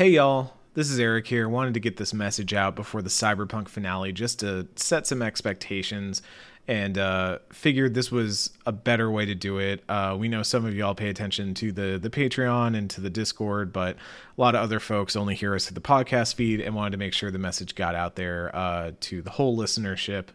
[0.00, 1.46] Hey y'all, this is Eric here.
[1.46, 6.22] Wanted to get this message out before the Cyberpunk finale just to set some expectations
[6.66, 9.84] and uh, figured this was a better way to do it.
[9.90, 13.10] Uh, we know some of y'all pay attention to the the Patreon and to the
[13.10, 16.74] Discord, but a lot of other folks only hear us through the podcast feed and
[16.74, 20.28] wanted to make sure the message got out there uh, to the whole listenership.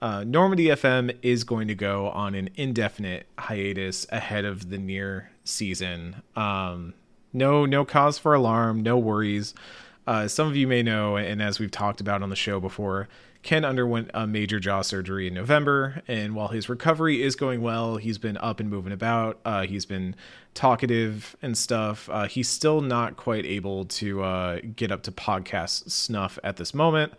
[0.00, 5.24] Uh, Normandy FM is going to go on an indefinite hiatus ahead of the NieR
[5.42, 6.22] season.
[6.36, 6.94] Um,
[7.32, 9.54] no, no cause for alarm, no worries.
[10.10, 13.08] Uh, some of you may know, and as we've talked about on the show before,
[13.44, 17.96] Ken underwent a major jaw surgery in November, and while his recovery is going well,
[17.96, 19.38] he's been up and moving about.
[19.44, 20.16] Uh, he's been
[20.52, 22.10] talkative and stuff.
[22.10, 26.74] Uh, he's still not quite able to uh, get up to podcast snuff at this
[26.74, 27.12] moment.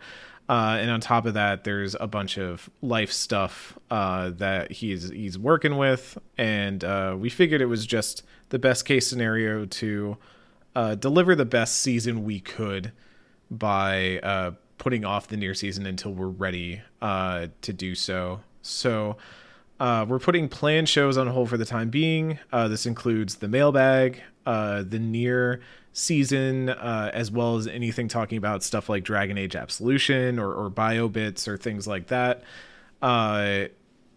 [0.50, 5.08] Uh, and on top of that, there's a bunch of life stuff uh, that he's
[5.08, 10.18] he's working with, and uh, we figured it was just the best case scenario to
[10.74, 12.92] uh, deliver the best season we could
[13.50, 18.40] by uh, putting off the NieR season until we're ready uh, to do so.
[18.62, 19.16] So
[19.78, 22.38] uh, we're putting planned shows on hold for the time being.
[22.52, 25.60] Uh, this includes the mailbag, uh, the near
[25.92, 31.46] season, as well as anything talking about stuff like Dragon Age Absolution or, or BioBits
[31.46, 32.42] or things like that.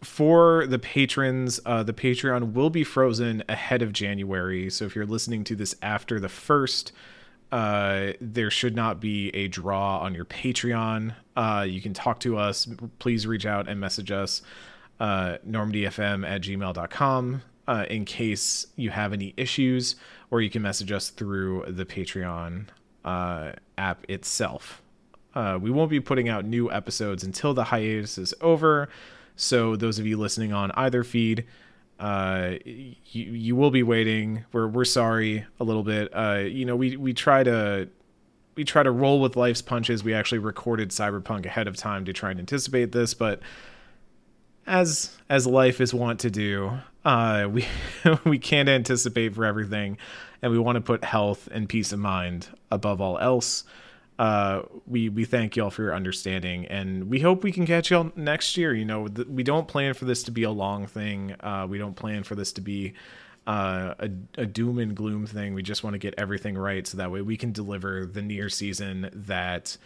[0.06, 4.70] For the patrons, uh, the Patreon will be frozen ahead of January.
[4.70, 6.92] So if you're listening to this after the first,
[7.52, 11.16] uh, there should not be a draw on your Patreon.
[11.36, 12.68] Uh, you can talk to us.
[13.00, 14.44] Please reach out and message us,
[15.00, 19.96] uh, normdfm at gmail.com, uh, in case you have any issues,
[20.30, 22.68] or you can message us through the Patreon
[23.04, 24.84] uh, app itself.
[25.34, 28.88] Uh, we won't be putting out new episodes until the hiatus is over.
[29.36, 31.46] So those of you listening on either feed,
[32.00, 34.46] uh, you you will be waiting.
[34.52, 36.10] We're we're sorry a little bit.
[36.14, 37.88] Uh, you know, we we try to
[38.56, 40.04] we try to roll with life's punches.
[40.04, 43.42] We actually recorded Cyberpunk ahead of time to try and anticipate this, but
[44.68, 46.72] as as life is wont to do,
[47.04, 47.66] uh, we
[48.26, 49.98] we can't anticipate for everything,
[50.42, 53.64] and we want to put health and peace of mind above all else
[54.18, 58.12] uh, we we thank y'all for your understanding, and we hope we can catch y'all
[58.16, 58.74] next year.
[58.74, 61.36] You know, th- we don't plan for this to be a long thing.
[61.42, 62.94] Uh, we don't plan for this to be
[63.46, 65.54] uh, a, a doom and gloom thing.
[65.54, 68.50] We just want to get everything right, so that way we can deliver the NieR
[68.50, 69.78] season that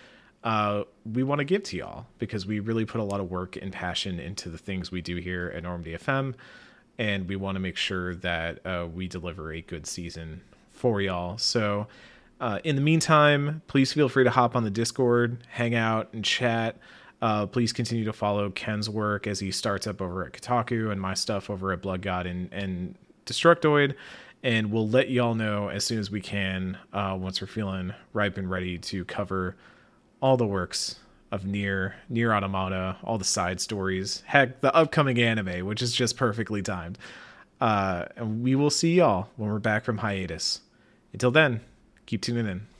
[0.43, 3.55] uh, we want to give to y'all because we really put a lot of work
[3.55, 6.35] and passion into the things we do here at Normandy FM,
[6.99, 11.39] and we want to make sure that uh, we deliver a good season for y'all.
[11.39, 11.87] So.
[12.39, 16.23] Uh, in the meantime, please feel free to hop on the Discord, hang out, and
[16.23, 16.77] chat.
[17.21, 21.01] Uh, please continue to follow Ken's work as he starts up over at Kotaku and
[21.01, 22.95] my stuff over at Blood God and, and
[23.25, 23.95] Destructoid.
[24.41, 28.37] And we'll let y'all know as soon as we can uh, once we're feeling ripe
[28.37, 29.57] and ready to cover
[30.21, 30.99] all the works
[31.31, 36.15] of NieR NieR Automata, all the side stories, heck, the upcoming anime, which is just
[36.15, 36.97] perfectly timed.
[37.59, 40.61] Uh, and we will see y'all when we're back from hiatus.
[41.11, 41.59] Until then,
[42.09, 42.78] keep tuning in.